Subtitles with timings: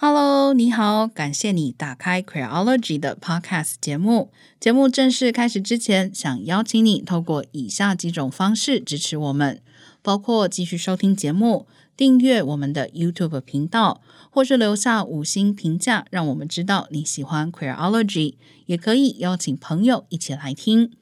[0.00, 4.30] Hello，你好，感谢你打开 Queerology 的 Podcast 节目。
[4.60, 9.60] 节目正式开始之前，想邀请你透过以下几种方式支持我们，
[10.00, 11.66] 包括继续收听节目、
[11.96, 14.00] 订阅我们的 YouTube 频道，
[14.30, 18.34] 或是留下五星评价，让我们知道你喜欢 Queerology。
[18.66, 20.92] 也可以邀请朋友一起来听。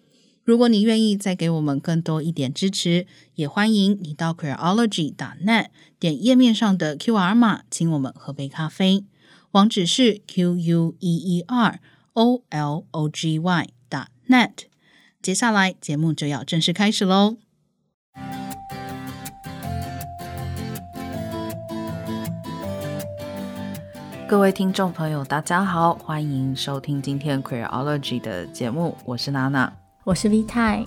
[0.42, 5.66] 如果你愿意再给我们更多一点支持，也欢迎你到 Queerology.net
[5.98, 9.04] 点页面上的 QR 码，请我们喝杯咖啡。
[9.52, 11.80] 网址是 Q U E E R
[12.12, 13.68] O L O G Y
[14.28, 14.52] .net。
[15.22, 17.38] 接下来节目就要正式开始喽。
[24.28, 29.72] 各位听众朋友，大家好，欢迎收听今天 Queerology 的节目，我是娜娜。
[30.04, 30.84] 我是 V 太，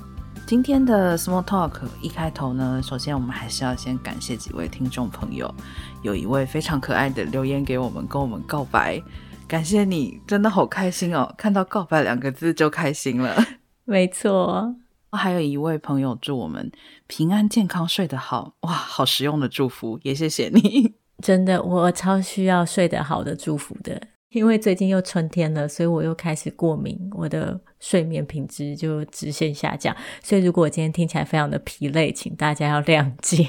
[0.49, 5.53] 今天的 Small Talk 一开头呢，首先我们还是要先感谢几位听众朋友，
[6.01, 8.99] 有一位非常可爱的留言给我们，跟我们告白，
[9.47, 13.35] 感谢你，真的好开心哦，看到告白两个字就开心了，
[13.85, 14.73] 没错，
[15.11, 16.71] 还有一位朋友祝我们
[17.05, 24.01] 平安健康睡得好，哇，好实用的祝福，也谢谢你， 真的，我超需要睡得好的祝福的。
[24.29, 29.95] 因为最近又春天了，所以我又开始过敏，我的睡眠品质就直线下降。
[30.21, 33.47] 所以如果我今天听起来非常的疲累，请大家要谅解。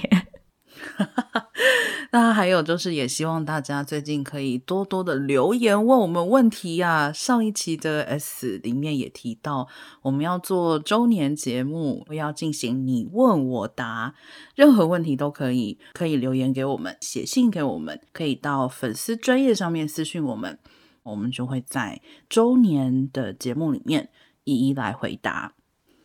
[2.13, 7.13] 那还有就是，也希望大家最近可以多多的留言问我们问题呀。
[7.13, 9.69] 上一期的 S 里面也提到，
[10.03, 14.15] 我们要做周年节目，要进行你问我答，
[14.57, 20.59] 任何问题都可以，可以留言给我们，写信给我们，可以到粉丝专业上面私讯我们，
[21.05, 24.09] 我们就会在周年的节目里面
[24.51, 25.53] 一一来回答。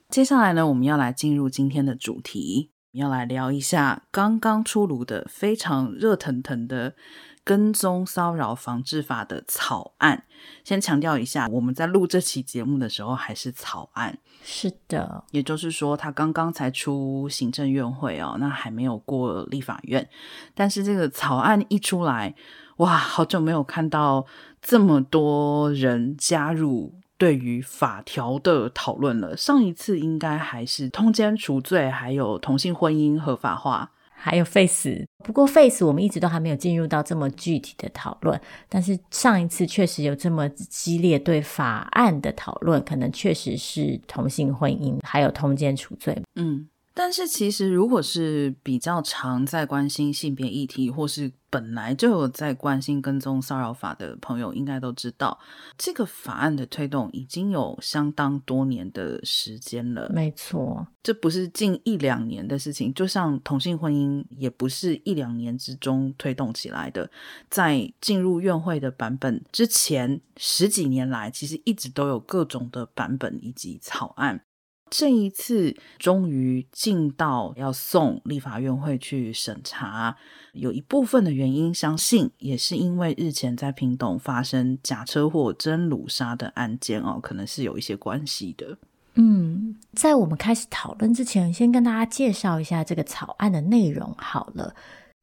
[0.09, 2.71] 接下来呢，我们要来进入今天的主题。
[2.91, 6.95] 要来聊一下刚刚出炉的非常热腾腾的
[7.43, 10.23] 跟踪骚扰防治法的草案。
[10.63, 14.17] 先强调一下，我们在录这期节目的时候还是草案。
[14.45, 20.07] 是的，也就是说，它刚刚才出行政院会哦，那还没有过立法院。
[20.53, 22.33] 但是这个草案一出来，
[22.77, 24.25] 哇，好久没有看到
[24.61, 26.93] 这么多人加入。
[27.17, 35.05] 对于法条的讨论了，上一次应该还是通奸除罪，还有同性婚姻合法化，还有 Face，。
[35.23, 38.39] 不过废死我们一直都还没有进入到这么具体的讨论，
[38.69, 46.21] 但是上一次确实有这么激烈对法案的讨论，可能确实是同性婚姻还有通奸除罪。
[46.35, 46.67] 嗯。
[46.97, 55.37] 但是其实，如果是比较常在关心性别议题，或是本来就有在关心跟踪骚扰法的朋友，应该都知道，
[55.77, 60.09] 这个法案的推动已经有相当多年的时间了。
[60.13, 62.93] 没错，这不是近一两年的事情。
[62.93, 67.11] 就像同性婚姻，也不是一两年之中推动起来的。
[67.49, 74.45] 在进入院会的版本之前，十几年来，其实一直都有各种的版本以及草案。
[74.89, 80.15] 这一次终于进到要送立法院会去审查，
[80.53, 88.77] 有一部分的原因，相信也是因为日前在屏东发生假车祸真掳杀的案件哦，可能是有一些关系的。
[89.15, 94.75] 嗯，在我们开始讨论之前，先跟大家介绍一下这个草案的内容好了。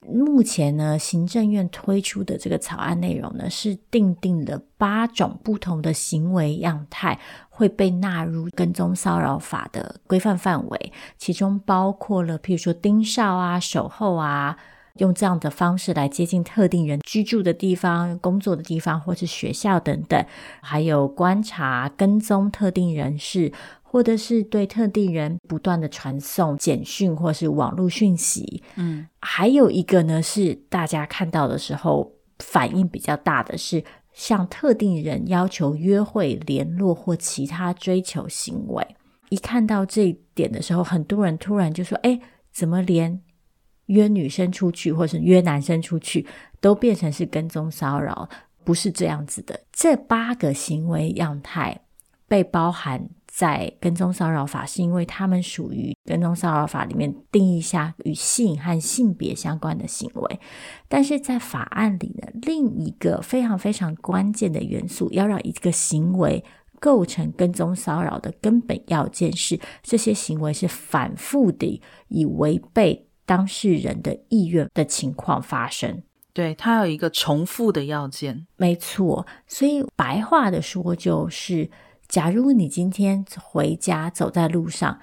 [0.05, 7.21] 目前呢，行政院推出的这个草案内容呢，是订定了八种不同的行为样态
[7.55, 14.57] 会被纳入跟踪骚扰法的规范范围，其中包括了譬如说盯梢啊、守候啊，
[14.95, 20.25] 用这样的方式来接近特定人居住的地方、工作的地方或是学校等等，
[20.63, 23.53] 还有观察、跟踪特定人士。
[23.85, 38.87] 或者是对特定人不断的传送简讯或是网络讯息，嗯，还有一个呢是大家看到的时候反应比较大的是向特定人要求约会、联络或其他追求行为。
[39.31, 42.21] 一看到这一点的时候，很多人突然就说：“哎，
[42.53, 43.23] 怎么连
[43.87, 46.27] 约女生出去或是约男生出去
[46.61, 48.29] 都变成是跟踪骚扰？
[48.65, 49.61] 不是这样子的。
[49.73, 51.81] 这八个行为样态
[52.29, 60.41] 被包含。”在跟踪骚扰法，是因为他们属于跟踪骚扰法里面定义下与性和性别相关的行为，
[60.87, 66.45] 但是在法案里呢，另一个非常非常关键的元素，要让一个行为
[66.79, 76.03] 构成跟踪骚扰的根本要件是，这些行为是反复的以违背当事人的意愿的情况发生。
[76.35, 78.47] 对，它有一个重复的要件。
[78.59, 81.71] 没错，所以白话的说就是。
[82.13, 85.01] 假如你今天回家走在路上，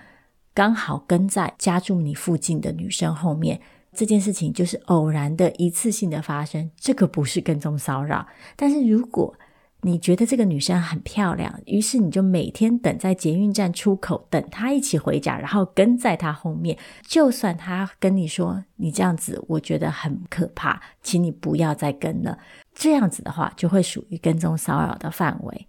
[0.53, 3.59] 刚好跟在家住你附近的女生后面，
[3.91, 8.27] 这件事情就是偶然的一次性的发生，这个不是跟踪骚扰。
[8.55, 9.33] 但是如果
[9.81, 16.77] 你觉得这个女生很漂亮，于是你就每天等在捷运站出口等她一起回家，然后跟在她后面。
[17.01, 22.37] 就算她跟你说你这样子，我觉得很可怕，请你不要再跟了。
[22.75, 25.67] 这样子的话，就会属于跟踪骚扰的范围。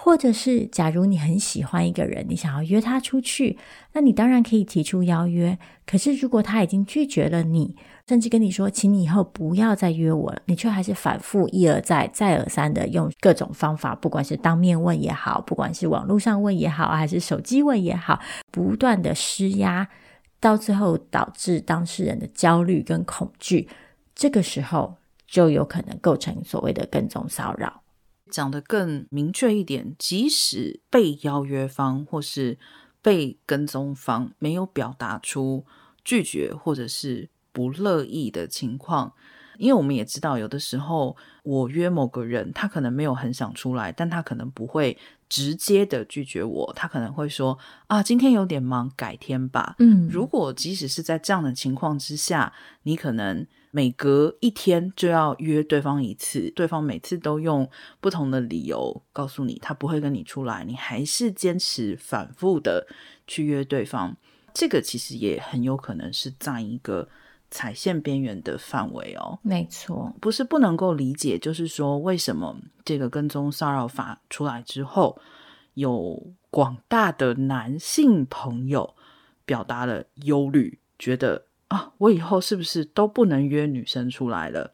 [0.00, 3.58] 或者是，假如你很喜欢一个人，你想要约他出去，
[3.94, 5.58] 那你当然可以提出邀约。
[5.84, 7.74] 可是，如果他已经拒绝了你，
[8.06, 18.20] 甚至跟你说，请你以后不要再约我了，你却还是反复一而再、再而三的用各种方法，不管是当面问也好，不管是网络上问也好，还是手机问也好，
[18.52, 19.88] 不断的施压，
[20.38, 23.68] 到最后导致当事人的焦虑跟恐惧，
[24.14, 24.94] 这个时候
[25.26, 27.82] 就有可能构成所谓的跟踪骚扰。
[28.30, 32.58] 讲得更明确一点，即使被邀约方或是
[33.02, 35.64] 被跟踪方没有表达出
[36.04, 39.12] 拒绝或者是不乐意的情况，
[39.58, 44.96] 因为我们也知道，有的时候我约某个人，他可能没有很想出来，但他可能不会
[45.28, 49.74] 直接的拒绝我，他可能会说啊，今天有点忙，改天吧。
[49.78, 52.52] 嗯，如果即使是在这样的情况之下，
[52.82, 53.46] 你可能。
[53.70, 57.68] 每隔一天就要约对方一次，对方每次都用
[58.00, 62.86] 不同的理由告诉你他不会跟你出来，你还是坚持反复的
[63.26, 64.16] 去约对方，
[64.54, 67.06] 这个其实也很有可能是在一个
[67.50, 69.38] 踩线边缘的范围哦。
[69.42, 75.20] 没错，不是不能够理解，就是说为什么这个跟踪骚扰法出来之后，
[75.74, 78.94] 有广大的男性朋友
[79.44, 81.47] 表达了忧虑，觉得。
[81.68, 84.72] 啊，我以后是不是都不能约女生出来了？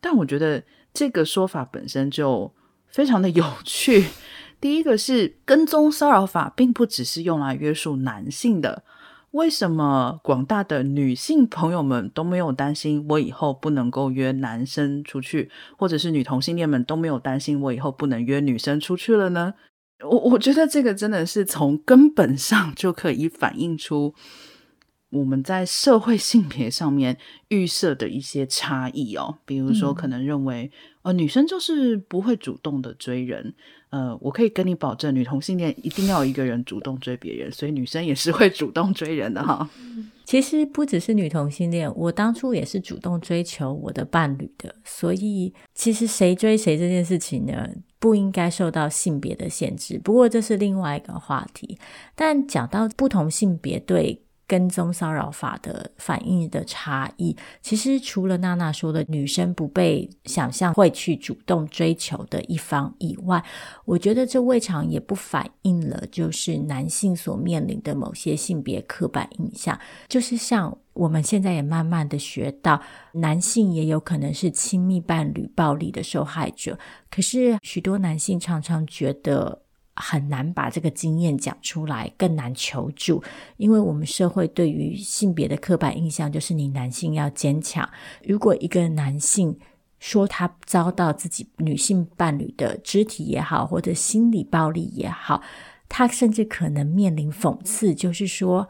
[0.00, 0.62] 但我觉得
[0.92, 2.52] 这个说法本身就
[2.88, 4.06] 非常的有趣。
[4.60, 8.84] 第一个是跟踪骚扰法并不只是用来约束男性的，
[9.32, 19.54] 为什么广大的女性朋友们都没有担心我以后不能够约男生出去，或者是女同性恋们都没有担心我以后不能约女生出去了呢？
[20.00, 24.14] 我我觉得这个真的是从根本上就可以反映出。
[25.16, 27.16] 我们在社会性别上面
[27.48, 30.70] 预设的一些差异哦，比如说可能认为，
[31.02, 33.54] 呃，女生就是不会主动的追人，
[33.90, 39.68] 呃，我可以跟你保证，女同性恋一定要有一个人主动追别人，所以女生也是会主动追人的哈。
[40.26, 47.68] 其实不只是女同性恋，我当初也是主动追求我的伴侣的，所以其实谁追谁这件事情呢，
[48.00, 50.00] 不应该受到性别的限制。
[50.02, 51.78] 不过这是另外一个话题。
[52.16, 63.44] 但讲到不同性别对跟踪骚扰法的反应的差异，其实除了娜娜说的女生不被想象会去主动追求的一方以外，
[63.84, 69.76] 我觉得这未尝也不反映了就是男性所面临的某些性别刻板印象，
[70.06, 72.80] 就是像我们现在也慢慢的学到，
[73.14, 76.78] 男性也有可能是亲密伴侣暴力的受害者，
[77.10, 79.65] 可是许多男性常常觉得。
[79.96, 83.22] 很难把这个经验讲出来，更难求助，
[83.56, 87.88] 因为我们社会对于性别的刻板印象就是你男性要坚强。
[88.24, 89.58] 如果一个男性
[89.98, 95.42] 说他遭到自己女性伴侣的肢体也好，或者心理暴力也好，
[95.88, 98.68] 他甚至可能面临讽刺，就是说：“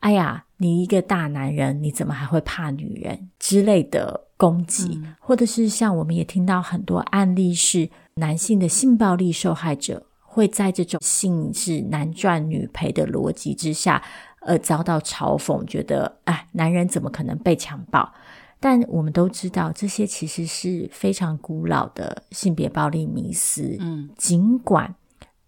[0.00, 10.06] 哎呀，你一个大男人，你怎么还会怕女人？”之类的攻击，嗯、或者是像我们也听到很多案例是男性的性暴力受害者。
[10.32, 14.02] 会在这种性是男赚女赔的逻辑之下，
[14.40, 18.10] 而遭到嘲讽，觉得哎，男人怎么可能被强暴？
[18.58, 23.76] 但我们都知道，这些其实是非常古老的性别暴力迷思。
[23.78, 24.94] 嗯，尽管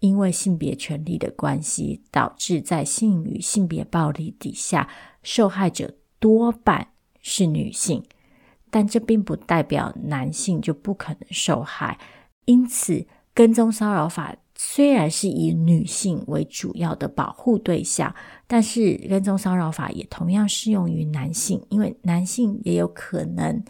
[0.01, 4.87] 因为性别权利的关系，导致在性与性别暴力底下，
[5.23, 6.89] 受害者多半
[7.21, 8.03] 是女性，
[8.69, 11.97] 但这并不代表男性就不可能受害。
[12.45, 14.35] 因此，跟踪骚扰法。
[14.57, 18.15] 虽然是以女性为主要的保护对象，
[18.47, 23.61] 但是跟踪骚扰法也同样适用于男性，因为男性也有可能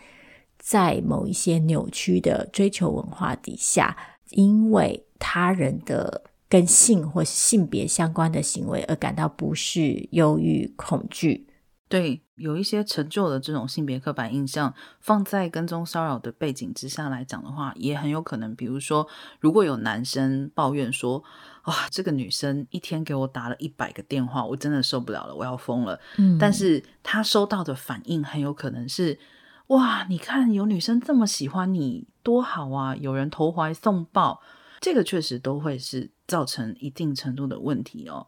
[0.60, 3.98] 在某一些扭曲的追求文化底下，
[4.30, 11.48] 因为他人的跟性或性别相关的行为而感到不适、忧郁、恐惧。
[11.88, 18.56] 对，有一些陈旧的这种性别刻板印象，放在跟踪骚扰的背景之下来讲的话，也很有可能。
[18.56, 19.08] 比如说，
[19.39, 21.24] 如果有男生抱怨说
[21.65, 29.20] ：“哇，这个女生一天给我打了一百个电话，我真的受不了了，我要疯了。”嗯，但是他收到的反应很有可能是
[29.68, 32.96] ：“哇，你看有女生这么喜欢你，多好啊！
[32.96, 34.42] 有人投怀送抱。”
[34.82, 38.27] 这个确实都会是造成一定程度的问题哦。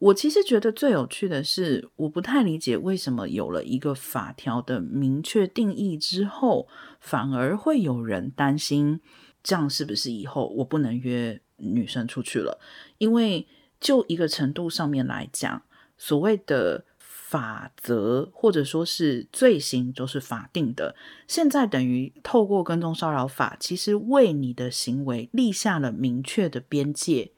[0.00, 6.66] 我其实觉得最有趣的是，我不太理解为什么有了一个法条的明确定义之后，
[7.00, 9.00] 反而会有人担心，
[9.42, 12.58] 这样是不是以后我不能约女生出去了？
[12.96, 13.46] 因为
[13.78, 15.62] 就一个程度上面来讲，
[15.98, 20.96] 所谓的法则或者说是罪行都是法定的，
[21.28, 27.32] 现在等于透过跟踪骚扰法，其实为你的行为立下了明确的边界。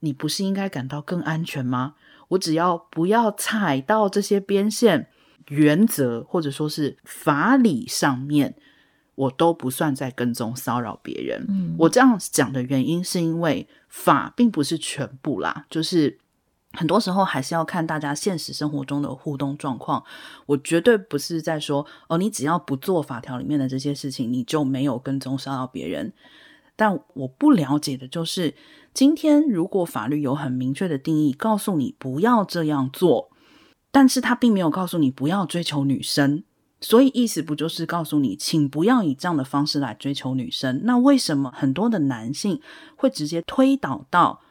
[0.00, 1.94] 你不是应该感到更安全吗？
[2.28, 5.08] 我只要不要踩到这些边线，
[5.48, 8.56] 原则或者说是法理上面，
[9.14, 11.46] 我都不算在跟踪骚扰别人。
[11.48, 16.18] 嗯，我这样讲的原因是因为法并不是全部啦，就是
[16.72, 20.04] 很多时候还是要看大家现实生活中的互动状况。
[20.46, 26.12] 我绝对不是在说哦，你只要不做法条里面的这些事情，你就没有跟踪骚扰别人。
[26.76, 28.54] 但我不了解的就是，
[28.92, 33.30] 今天如果法律有很明确的定义，告诉你不要这样做，
[33.90, 36.44] 但是他并没有告诉你不要追求女生，
[36.80, 40.82] 所以意思不就是告诉你，请不要以这样的方式来追求女生？
[40.84, 42.60] 那为什么很多的男性
[42.96, 44.42] 会直接推导到，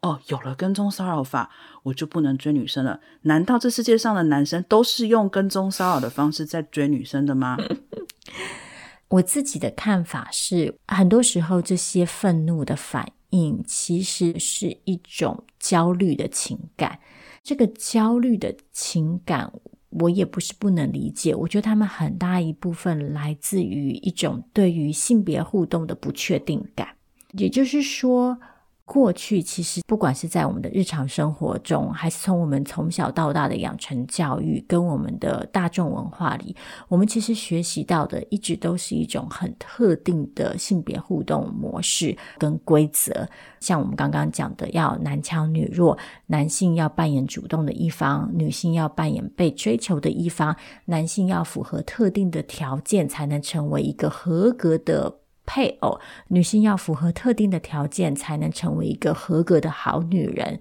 [0.00, 1.50] 哦，有了跟踪骚扰法，
[1.84, 3.00] 我就不能追女生了？
[3.22, 7.56] 难道这世界上的男生都是用跟踪骚扰的方式在追女生的吗？
[9.08, 17.00] 我自己的看法是，很多时候这些愤怒的反应其实是一种焦虑的情感。
[17.42, 19.52] 这个焦虑的情感，
[19.90, 21.34] 我也不是不能理解。
[21.34, 26.88] 我觉得他们很大一部分来自于一种对于性别互动的不确定感，
[27.32, 28.38] 也就是说。
[28.88, 36.56] 过去其实不管是在我们的日常生活中，还是从我们从小到大的养成教育跟我们的大众文化里，
[36.88, 43.28] 我们其实学习到的一直都是一种很特定的性别互动模式跟规则。
[43.60, 55.18] 像我们刚刚讲的，要男强女弱，男性要扮演主动的一方，女性要扮演被追求的一方，男性要符合特定的条件才能成为一个合格的。
[55.48, 60.60] 配偶，女性要符合特定的条件才能成为一个合格的好女人，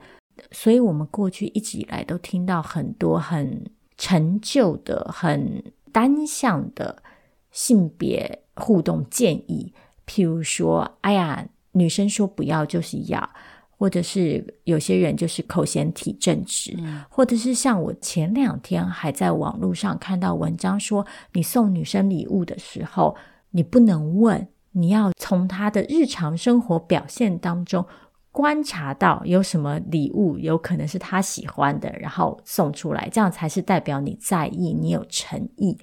[0.51, 7.03] 所以我们过去一直以来都听到很多很陈旧的、很单向的
[7.51, 9.73] 性别互动建议，
[10.07, 13.29] 譬如说：“哎呀，女生说不要就是要”，
[13.77, 23.17] 或者是有些人就是口嫌体正直，嗯、或者是像我前两天还在网络上看到文章说，你送女生礼物的时候，
[23.51, 24.47] 你不能问。
[24.77, 27.83] 你要从他的日常生活表现当中
[28.31, 35.75] 观察到有什么礼物有可能是他喜欢的，然后送出来，这样才是代表你在意，你有诚意。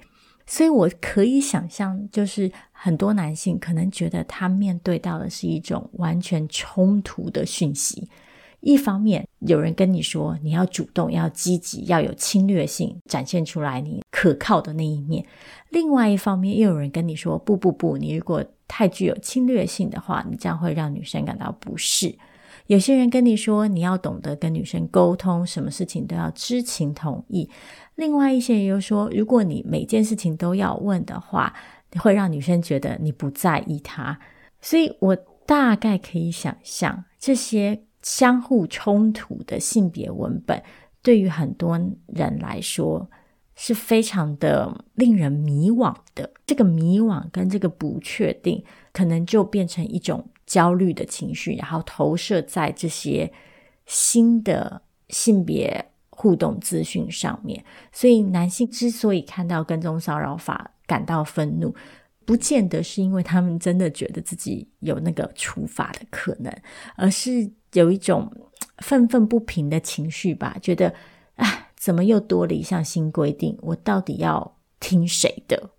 [0.47, 8.07] 所以我可以想象，就是很多男性可能觉得他面对到的是一种完全冲突的讯息。
[8.61, 15.23] 一方面，有人跟你说你要主动、要积极、要有侵略性，展现出来你可靠的那一面；
[15.69, 22.17] 另外一方面，又有人跟你说不不不，你如果太具有侵略性的话，你这样会让女生感到不适。
[22.67, 27.47] 有些人跟你说，你要懂得跟女生沟通，什么事情都要知情同意。
[27.93, 31.53] 另外一些人又说，如果你每件事情都要问的话，
[31.99, 34.19] 会让女生觉得你不在意她。
[34.61, 40.59] 所以我大概可以想象，这些相互冲突的性别文本，
[41.03, 43.07] 对于很多人来说，
[43.55, 53.31] 是非常的令人迷惘的，这个迷惘跟这个不确定，可能就变成一种焦虑的情绪，然后投射在这些
[53.85, 57.63] 新的性别互动资讯上面。
[57.93, 61.73] 所以，男性之所以看到跟踪骚扰法感到愤怒，
[62.25, 66.53] 不见得是因为他们真的觉得自己有那个处罚的可能，
[66.97, 68.29] 而是有一种
[68.79, 70.93] 愤愤不平的情绪吧，觉得
[71.35, 71.64] 啊。
[71.85, 73.55] 怎么又多了一项新规定？
[73.61, 75.69] 我到底要听谁的？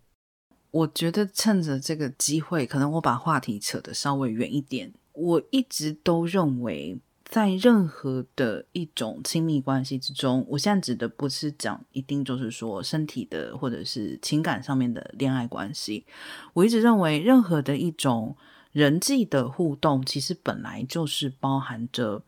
[0.71, 4.93] 我觉得趁着这个机会，可能我把话题扯得稍微远一点。
[5.15, 16.07] 我一直都认为，在任何的一种亲密关系之中，我现在指的不是讲一定就是说身体的或者是情感上面的恋爱关系。
[16.53, 18.37] 我一直认为，任何的一种
[18.71, 22.23] 人际的互动，其实本来就是包含着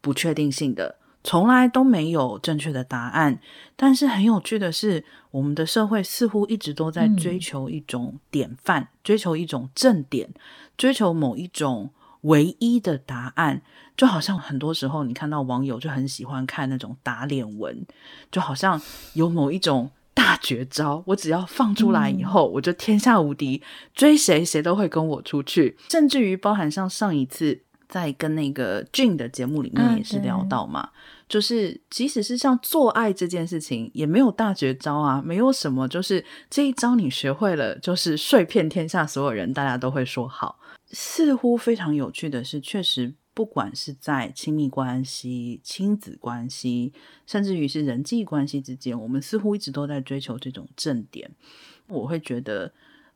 [0.00, 0.96] 不确定性的。
[1.26, 3.40] 从来都没有正确的答案，
[3.74, 10.30] 但是很有趣的是，我们的社会似乎一直都在追求一种典范，嗯、追求一种正点，
[10.78, 11.90] 追求某一种
[12.20, 13.62] 唯一的答案。
[13.96, 17.84] 就好像很多时候，你看到网友就很喜欢看那种打脸文，
[18.30, 18.80] 就好像
[19.14, 23.60] 有某一种大绝招，我只要放出来以后，嗯、我就天下无敌，
[23.92, 30.90] 追谁谁都会跟我出去，甚至于包含像上一次在跟那个 Jin 的节目里面也是聊到嘛。
[31.28, 40.60] 就是即使是像做爱这件事情，也没有大绝招啊，没有什么，就是这一招你学会了，就是睡遍天下所有人，大家都会说好。
[40.92, 46.92] 似乎非常有趣的是，确实不管是在亲密关系、亲子关系，
[47.26, 51.28] 甚至于是人际关系之间，我们似乎一直都在追求这种正点。
[51.88, 52.72] 我会觉得，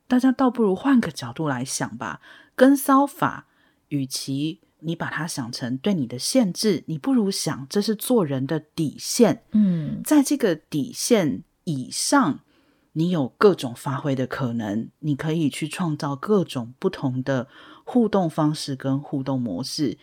[0.07, 2.19] 大家倒不如换个角度来想吧，
[2.57, 3.47] 跟骚法，
[3.87, 4.59] 与其。
[4.81, 9.43] 你把它想成对你的限制，你不如想这是做人的底线。
[9.51, 12.41] 嗯，在这个底线以上，
[12.93, 17.47] 你有各种发挥的可能，你可以去创造各种不同的
[17.83, 19.97] 互动方式跟互动模式。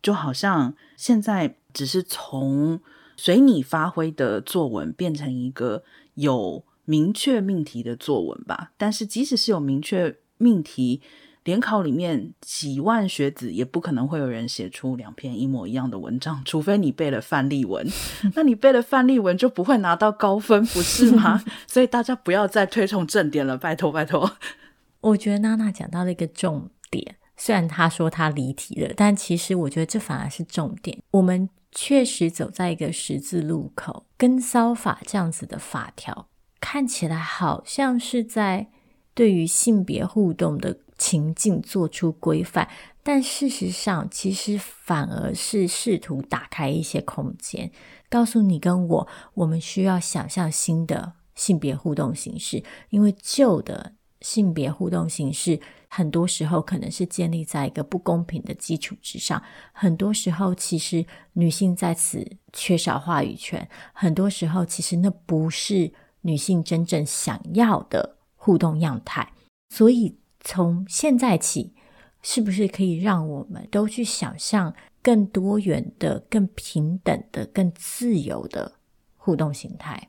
[0.00, 2.80] 就好像现在只是从
[3.16, 5.82] 随你发挥的作文变成一个
[6.14, 8.70] 有明确命题的作文吧。
[8.76, 11.02] 但是即使是有明确命题，
[11.48, 17.88] 联考里面几万学子也不可能会有人写出两篇一模一样的文章，除非你背了范例文。
[18.36, 21.42] 那你背了范例文就不会拿到高分，不是吗？
[21.66, 24.30] 所以大家不要再推崇正点了，拜托拜托。
[25.00, 30.98] 我觉得娜娜讲到了一个重点，虽然她说她离题了，但其实我觉得这反而是重点。
[31.12, 36.28] 我们确实走在一个十字路口，跟骚法这样子的法条
[36.60, 38.66] 看起来好像是在
[39.14, 40.76] 对于性别互动的。
[40.98, 42.68] 情境做出规范，
[43.04, 47.70] 但事实上，其实反而是试图打开一些空间，
[48.10, 59.40] 告诉你跟我，我们需要想象新的性别互动形式，因为旧的性别互动形式，很多时候可能是建立在一个不公平的基础之上，
[59.72, 69.32] 很多时候其实女性在此缺少话语权，很多时候其实那不是女性真正想要的互动样态，
[69.70, 70.18] 所以。
[70.50, 71.74] 从现在起，
[72.22, 78.72] 是不是可以让我们都去想象更多元的、更平等的、更自由的
[79.18, 80.08] 互动形态？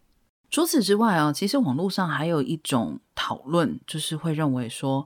[0.49, 5.05] 除此之外啊，其实网络上还有一种讨论，就是会认为说，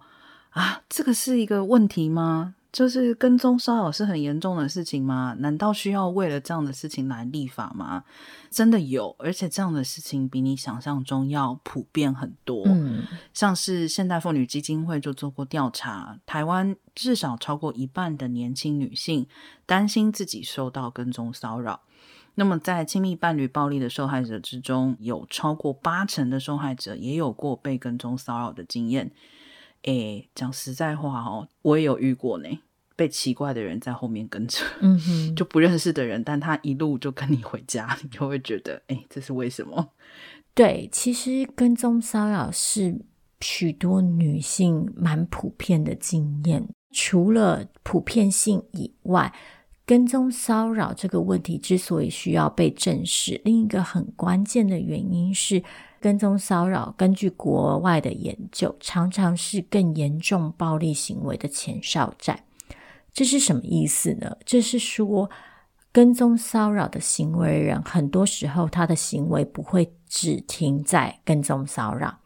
[0.51, 2.53] 啊，这个是一个问题吗？
[2.73, 5.35] 就是跟踪骚扰是很严重的事情吗？
[5.37, 8.03] 难道需要为了这样的事情来立法吗？
[8.49, 12.63] 真的有，而且这样的事情比你想象中要普遍很多。
[12.65, 19.27] 嗯，像是现代妇女基金会就做过调查，台湾至少超过一半的年轻女性
[19.67, 21.81] 担心自己受到跟踪骚扰。
[22.33, 29.11] 那么在亲密伴侣暴力的受害者之中，有超过八成的受害者也有过被跟踪骚扰的经验。
[29.83, 32.47] 诶，讲实在话哦，我也有遇过呢，
[32.95, 39.89] 被奇怪的人在后面跟着，嗯哼，就不认识的人，但他一路就跟你回家， 你就会觉得，诶，这是为什么？
[40.53, 42.95] 对，其实跟踪骚扰是
[43.41, 46.67] 许多女性蛮普遍的经验。
[46.91, 49.33] 除了普遍性以外，
[49.85, 55.61] 跟踪骚扰这个问题之所以需要被正视，另一个很关键的原因是。
[56.03, 62.43] 跟踪骚扰，根据国外的研究，常常是更严重暴力行为的前哨站。
[63.13, 64.35] 这是什么意思呢？
[64.43, 65.29] 这是说，
[65.93, 72.19] 跟踪骚扰的行为人，很多时候他的行为不会只停在跟踪骚扰。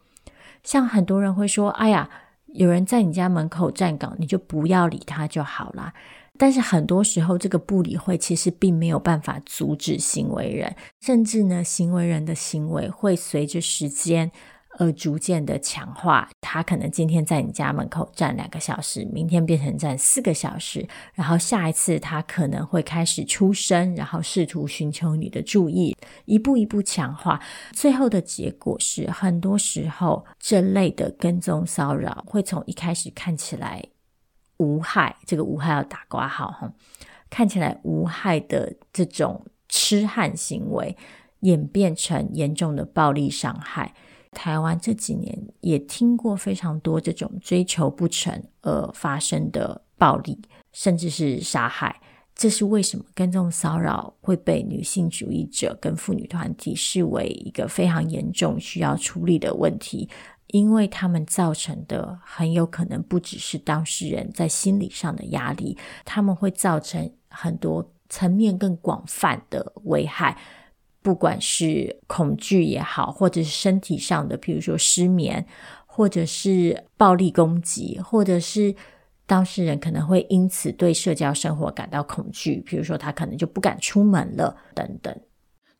[0.64, 2.10] 像很多人会说：“哎呀，
[2.46, 5.94] 有人在你家门口站岗，你就不要理他就好啦。”
[6.38, 14.30] 但是很多时候，这个不理会其实并没有办法阻止行为人，甚至呢，行为人的行为会随着时间
[14.78, 16.30] 而逐渐的强化。
[16.40, 27.40] 他可能今天在你家门口站两个小时，明天变成站四个小时，然后下一次他可能会开始出声，然后试图寻求你的注意，一步一步强化。
[27.72, 33.84] 最后的结果是，很多时候这类的跟踪骚扰会从一开始看起来。
[34.58, 36.72] 无害，这个无害要打括号哈，
[37.28, 40.96] 看起来无害的这种痴汉行为，
[41.40, 43.94] 演变成严重的暴力伤害。
[44.32, 50.40] 台湾这几年也听过非常多这种追求不成而发生的暴力，
[50.72, 52.00] 甚至是杀害。
[52.38, 60.08] 这是为什么跟踪骚扰会被女性主义者跟妇女团体视为一个非常严重需要处理的问题？
[60.46, 70.38] 因为他们造成的很有可能不只是当事人在心理上的压力，他们会造成很多层面更广泛的危害，
[71.02, 75.44] 不管是恐惧也好，或者是身体上的，比如说失眠，
[75.86, 78.74] 或者是暴力攻击，或者是
[79.28, 85.14] 当事人可能会因此对社交生活感到恐惧，比如说他可能就不敢出门了，等等。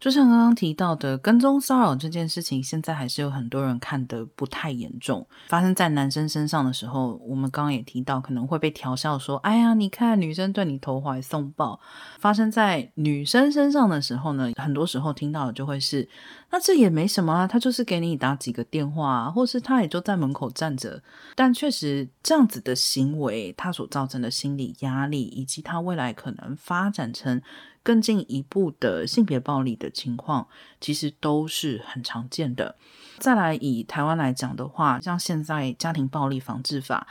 [0.00, 5.26] 就像刚刚提到的跟踪骚扰这件事情，现在还是有很多人看得不太严重。
[5.48, 11.80] 发生在男生身上的时候，我们刚刚也提到，可能会被调笑说：“哎呀，你看女生对你投怀送抱。”
[12.20, 16.08] 发生在女生身上的时候呢，很多时候听到的就会是
[16.52, 21.02] ：“那这也没什么啊，他就是给你打几个电话，或是他也就在门口站着。”
[21.34, 27.42] 但确实这样子的行为，他所造成的心理压力，以及他未来可能发展成。
[27.88, 30.46] 更进一步的性别暴力的情况，
[30.79, 32.77] 其实都是很常见的。
[33.18, 37.07] 再来以台湾来讲的话，像现在家庭暴力防治法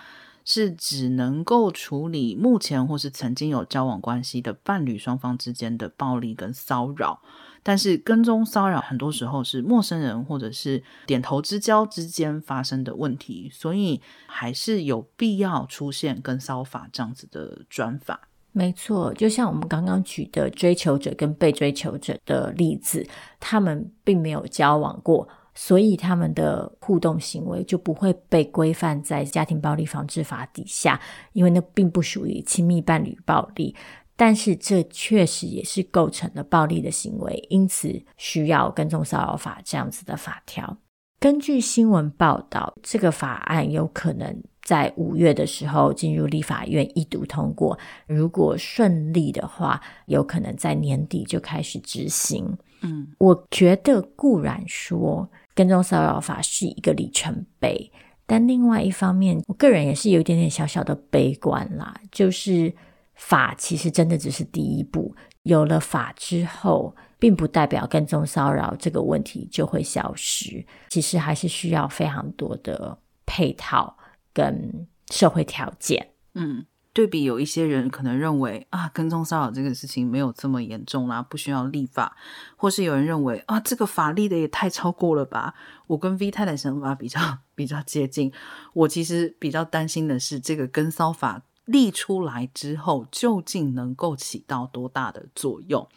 [0.45, 7.23] 是只能够处理目前或是曾经有交往关系的伴侣双方之间的暴力跟骚扰，
[7.63, 18.26] 但是跟踪骚扰很多时候是陌生人或者是点头之交之间发生的问题，所以还是有必要出现跟骚法这样子的专法。
[18.57, 23.07] 没错，就像我们刚刚举的追求者跟被追求者的例子，
[23.39, 30.99] 他们并没有交往过，所以他们的互动行为就不会被规范在家庭暴力防治法底下，
[31.33, 33.75] 因为那并不属于亲密伴侣暴力。
[34.15, 40.75] 但是这确实也是构成了暴力的行为，因此需要跟踪骚扰法这样子的法条。
[41.19, 47.79] 根据新闻报道，这个法案有可能在五月的时候进入立法院一读通过。
[48.05, 52.45] 如果顺利的话，有可能在年底就开始执行。
[52.81, 57.89] 嗯，我觉得固然说跟踪骚扰法是一个里程碑，
[58.25, 62.73] 但另外一方面，我个人也是有一点点小小的悲观啦，就是
[63.15, 66.93] 法其实真的只是第一步，有了法之后。
[67.19, 73.97] 并不代表跟踪骚扰这个问题就会消失，其实还是需要非常多的配套
[74.37, 76.11] 跟社会条件。
[76.35, 82.15] 嗯，对比有一些人可能认为啊，跟踪骚扰这个事情没有这么严重啦，不需要立法，
[82.55, 85.55] 或是有人认为啊，这个法立的也太超过了吧。
[85.87, 87.19] 我跟 V 太太想法比较
[87.55, 88.31] 比较接近，
[88.73, 95.89] 我其实比较担心的是这个跟骚法立出来之后，究竟能够起到多大的作用。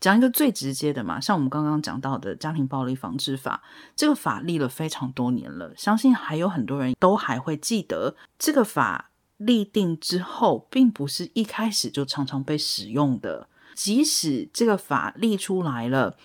[0.00, 3.62] 讲一个最直接的嘛，像我们刚刚讲到的家庭暴力防治法，
[3.94, 13.48] 这个法立了非常多年了，相信还有很多人都还会记得这个法立定之后，并不是一开始就常常被使用的。
[13.74, 16.16] 即使这个法立出来了，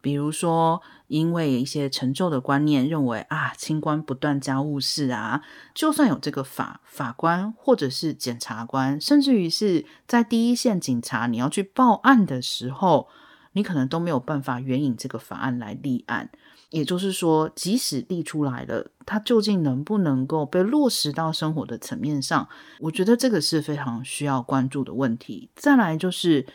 [0.00, 5.42] 比如说因为一些陈旧的观念认为啊，清官不断家务事啊，
[5.74, 13.08] 就算有这个法，法官或者是检察官，甚至于是在第一线警察，你要去报案的时候。
[13.52, 16.30] 你可能都没有办法援引这个法案来立案，
[16.70, 22.46] 也就是说，即使立出来了，它究竟能不能够被落实到生活的层面上？
[22.78, 25.50] 我觉得这个是非常需要关注的问题。
[25.56, 26.46] 再来就是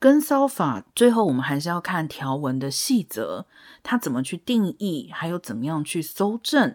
[0.00, 3.46] 跟骚法，最后我们还是要看条文的细则，
[3.82, 6.74] 它怎么去定义，还有怎么样去搜证，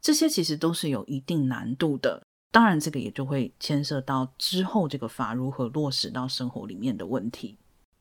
[0.00, 2.22] 这些其实都是有一定难度的。
[2.50, 7.56] 当然，这个也就会牵涉到之后这个法如何落实到生活里面的问题。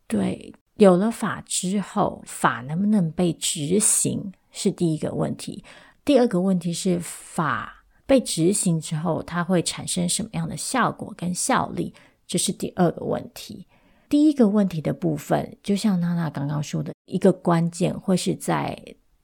[0.08, 0.54] 对。
[0.78, 5.64] 有了法之后，法能不能被执行是第一个问题。
[6.04, 11.94] 第二个问题是，法被执行之后，它会产生什么样的效果跟效力？
[12.26, 13.68] 这是第二个问题。
[14.14, 18.78] 第一个问题的部分，就像娜娜刚刚说的，一个关键会是在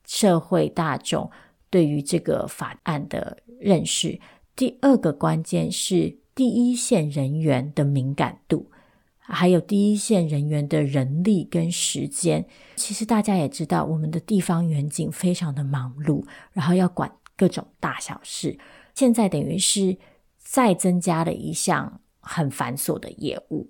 [0.07, 1.29] 社会大众
[1.69, 4.19] 对于这个法案的认识。
[4.55, 8.71] 第二个关键是第一线人员的敏感度。
[9.19, 18.57] 还有第一线人员的人力跟时间，其实大家也知道，我们的地方远景非常的忙碌，然后要管各种大小事。
[18.95, 19.95] 现在等于是
[20.39, 23.69] 再增加了一项很繁琐的业务。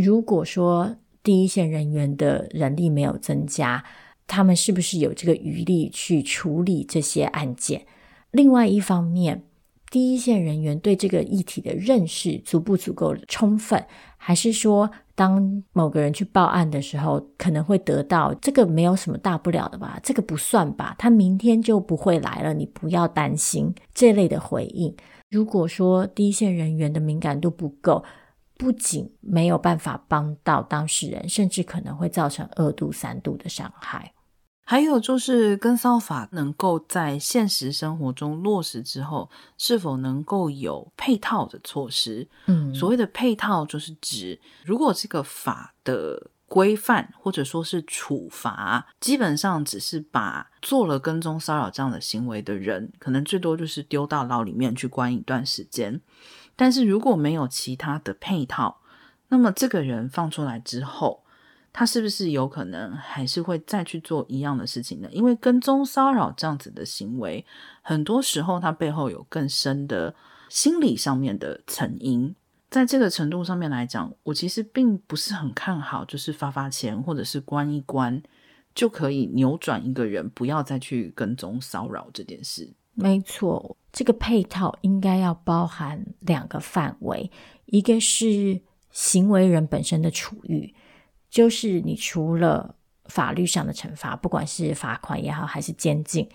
[0.00, 3.84] 如果说第一线人员的人力没有增加，
[4.26, 7.86] 他们是不是有这个余力去处理这些案件？
[8.30, 9.44] 另外一方面，
[9.90, 13.84] 第一线人员对这个议题的认识足不足够充分？
[14.16, 24.94] 还是说，当某个人去报案的时候，可能会得到这个没有什么大不了的吧，这个不算吧，他明天就不会来了，你不要担心这类的回应。
[25.28, 28.04] 如果说第一线人员的敏感度不够，
[28.60, 34.12] 不仅没有办法帮到当事人，甚至可能会造成二度、三度的伤害。
[34.66, 42.28] 还有就是，跟骚法能够在现实生活中落实之后，是否能够有配套的措施？
[42.46, 56.00] 嗯，所谓的配套，就是指如果这个法的规范或者说是处罚，基本上只是把做了跟踪骚扰这样的行为的人，可能最多就是丢到牢里面去关一段时间。
[56.60, 58.82] 但是如果没有其他的配套，
[59.28, 61.22] 那么这个人放出来之后，
[61.72, 65.08] 他是不是有可能还是会再去做一样的事情呢？
[65.10, 67.46] 因为跟踪骚扰这样子的行为，
[67.80, 70.14] 很多时候它背后有更深的
[70.50, 72.34] 心理上面的成因。
[72.68, 78.22] 在这个程度上面来讲，我其实并不是很看好，就是发发钱或者是关一关
[78.74, 82.74] 就可以扭转一个人不要再去跟踪骚扰这件事。
[82.94, 87.30] 没错，这个配套应该要包含两个范围，
[87.66, 90.74] 一个是行为人本身的处遇。
[91.30, 92.74] 就是你除了
[93.06, 96.28] 法律上的惩罚，不管是罚款也好，还是监禁，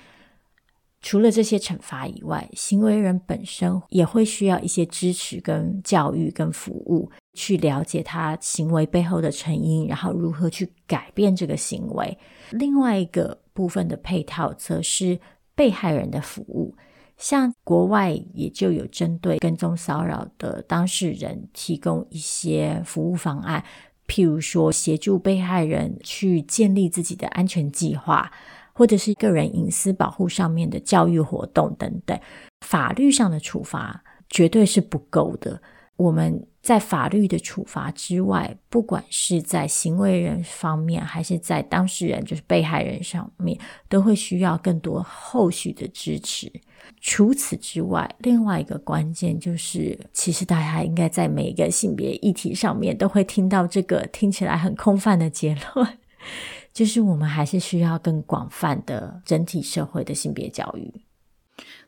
[1.01, 12.17] 除了这些惩罚以外，行为人本身也会需要一些支持、跟教育、跟服务，去了解他行为背后的成因，然后如何去改变这个行为。
[12.51, 15.19] 另外一个部分的配套，则是
[15.55, 16.75] 被害人的服务，
[17.17, 23.63] 像国外也就有针对跟踪骚扰的当事人提供一些服务方案。
[24.07, 28.31] 譬如说，协助被害人去建立自己的安全计划，
[28.71, 32.19] 或者是个人隐私保护上面的教育活动等等。
[32.65, 35.59] 法律上的处罚绝对是不够的。
[35.95, 43.55] 我们在法律的处罚之外，不管是在行为人方面，还是在当事人，就是被害人上面，
[43.87, 46.51] 都会需要更多后续的支持。
[46.99, 55.99] 除此之外，另外一个关键就是，其实大家应该在每一个性别议题上面都会听到这个听起来很空泛的结论，
[56.73, 60.91] 就是我们还是需要更广泛的整体社会的性别教育。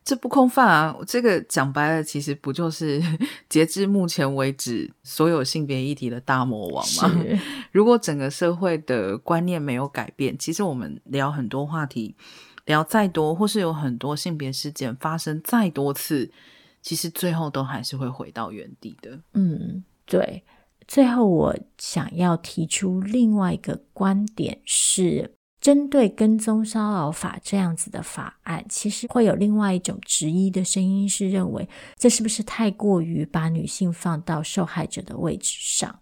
[0.08, 0.98] 这不空泛啊！
[1.06, 3.04] 这个讲白了，其实不就是
[3.50, 7.14] 截至目前为止所有性别议题的大魔王吗？
[7.74, 12.16] 如果整个社会的观念没有改变，其实我们聊很多话题，
[12.64, 16.32] 聊再多，或是有很多性别事件发生再多次，
[16.82, 19.20] 其实最后都还是会回到原地的。
[19.34, 20.46] 嗯，对。
[20.88, 25.34] 最后，我想要提出另外一个观点是。
[25.68, 36.00] 针对跟踪骚扰法这样子的法案，其实会有另外一种质疑的声音，是认为这是不是太过于把女性放到受害者的位置上？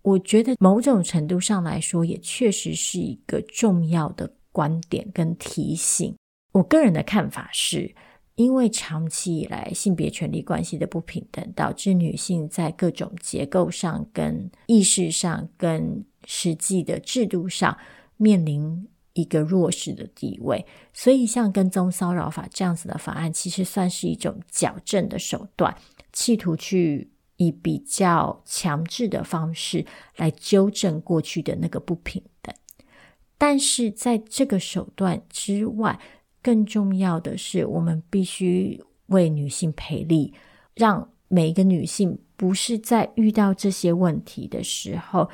[0.00, 6.16] 我觉得某种程度上来说，也确实是一个重要的观点跟提醒。
[6.52, 7.94] 我个人的看法是，
[8.36, 17.76] 因为长期以来性别权利关系的不平等，导致女性在各种结构上、跟意识上、跟实际的制度上
[18.16, 18.88] 面临。
[19.14, 25.76] 一个弱势的地位，所以像跟踪骚扰法这样子的法案，其实算是一种矫正的手段，
[26.12, 29.84] 企图去以比较强制的方式
[30.16, 32.54] 来纠正过去的那个不平等。
[33.36, 36.00] 但是在这个手段之外，
[36.40, 40.32] 更重要的是，我们必须为女性赔力，
[40.74, 45.28] 让每一个女性不是在遇到这些问题的时候。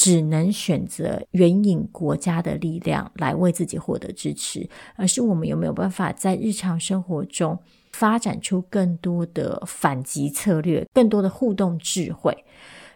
[0.00, 7.58] 只能选择援引国家的力量来为自己获得支持，而是我们有没有办法在日常生活中
[7.92, 12.34] 发展出更多的反击策略，更多的互动智慧？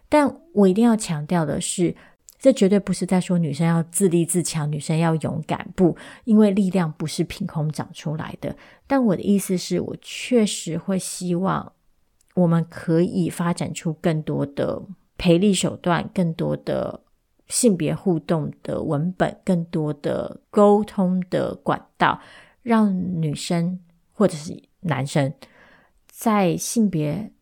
[0.08, 1.94] 但我一定要强调的是，
[2.38, 8.56] 这绝对不是在说女生要自立自强，女生要勇敢，不，因为力量不是凭空长出来的。
[8.86, 11.70] 但我的意思是，我确实会希望
[12.34, 14.80] 我们可以发展出更多的。
[15.24, 17.00] 赔力手段，更多的
[17.48, 22.20] 性别互动的文本，更多的沟通的管道，
[22.60, 23.80] 让女生
[24.12, 25.32] 或者是男生
[26.06, 27.32] 在性别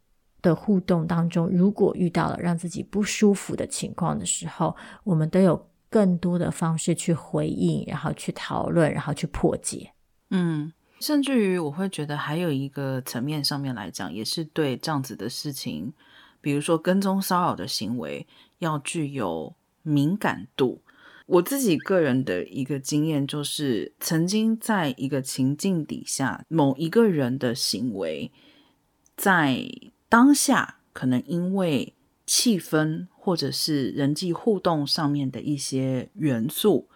[0.41, 9.91] 的互动当中，如果遇到了让自己不舒服的情况的时候，我们都有更多的方式去回应，然后去讨论，然后去破解。
[10.31, 15.93] 嗯，甚至于我会觉得还有一个层面上面来讲，也是对这样子的事情。
[16.43, 18.27] 比如说跟踪骚扰的行为
[18.59, 20.83] 要具有敏感度。
[21.27, 28.31] 我自己个人的一个经验就是，曾经在一个情境底下，某一个人的行为
[29.17, 29.65] 在
[30.11, 31.95] 当下可能因为
[32.27, 36.89] 气氛或者是人际互动上面的一些元素，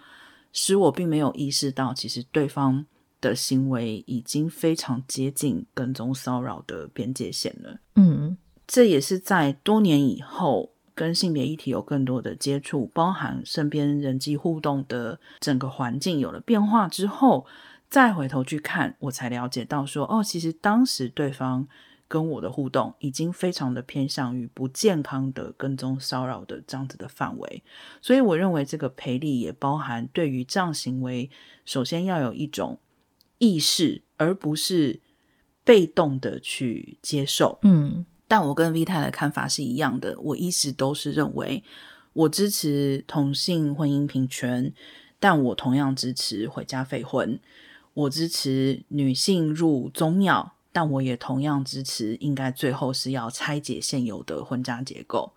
[0.53, 2.85] 使我并没有意识到，其实对方
[3.21, 7.79] 的行为已经非常接近跟踪骚扰的边界线了。
[7.95, 8.37] 嗯。
[8.67, 17.47] 这也是在多年以后跟性别议题有更多的接触，包含身边人际互动的整个环境有了变化之后，
[17.89, 21.69] 再回头去看，我才了解到说，哦，其实当时对方
[22.09, 27.63] 跟我的互动已经非常的偏向于不健康的跟踪骚扰的这样子的范围。
[28.01, 31.31] 所以我认为这个赔礼也包含对于这样行为，
[31.65, 32.81] 首先要有一种
[33.39, 35.01] 意识，而不是
[35.63, 37.59] 被动的去接受。
[37.63, 38.05] 嗯。
[38.29, 41.63] 但我跟 V 太的看法是一样的，我一直都是认为，
[42.13, 44.73] 我支持同性婚姻平权，
[45.21, 47.39] 但我同样支持回家废婚。
[47.95, 55.33] 我支持女性入宗庙，但我也同样支持应该最后是要拆解现有的婚家结构。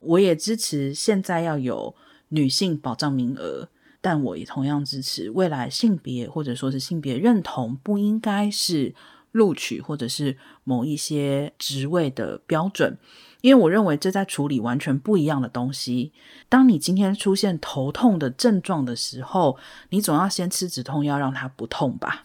[0.00, 1.94] 我也支持现在要有
[2.30, 3.68] 女性保障名额，
[4.00, 8.94] 但我也同样支持未来性别或者说是性别认同不应该是
[9.34, 12.96] 录取或者是某一些职位的标准。
[13.42, 16.12] 因为我认为这在处理完全不一样的东西。
[16.48, 19.58] 当你今天出现头痛的症状的时候，
[19.90, 22.22] 你总要先吃止痛药让它不痛吧。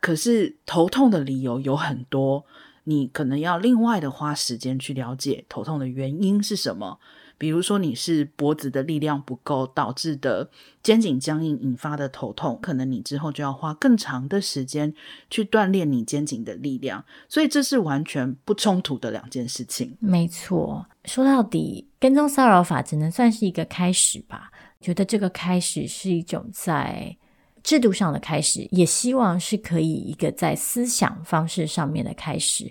[0.00, 2.46] 可是头痛的理由有很多，
[2.84, 6.98] 你可能要另外的花时间去了解头痛的原因是什么。
[7.40, 10.50] 比如说你是脖子的力量不够导致的
[10.82, 14.92] 肩颈僵硬引发的头痛，可能你之后就要花更长的时间
[15.30, 19.96] 去锻炼你肩颈的力量，所以这是完全不冲突的两件事情。
[20.00, 24.52] 没错，说到底，跟踪骚扰法只能算是一个开始吧。
[24.82, 27.16] 觉得这个开始是一种在
[27.62, 32.70] 制度上的开始，也希望是可以一个在思想方式上面的开始。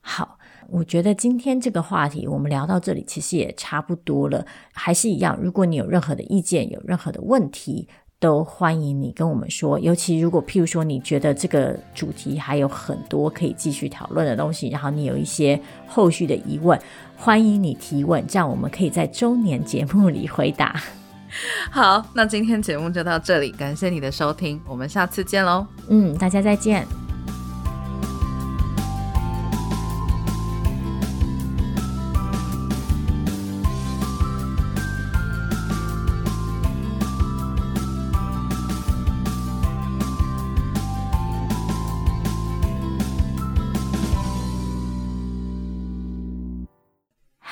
[0.00, 0.40] 好。
[0.68, 4.44] 我觉得今天这个话题我们聊到这里，其实也差不多了。
[4.72, 9.78] 还是一样，如果你有任何的意见，有任何的问题，都欢迎你跟我们说。
[9.78, 16.80] 尤其如果譬如说你觉得这个主题还有很多可以继续讨论的东西，然后你有一些后续的疑问，
[17.16, 20.80] 欢迎你提问，这样我们可以在周年节目里回答。
[21.70, 25.66] 好，那今天节目就到这里，感谢你的收听，我们下次见喽。
[25.88, 27.11] 嗯，大家再见。